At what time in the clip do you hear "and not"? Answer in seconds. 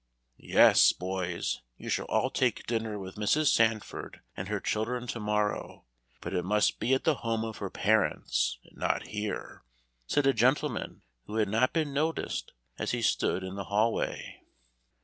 8.63-9.09